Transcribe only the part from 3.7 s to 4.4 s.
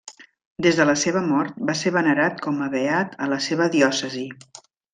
diòcesi.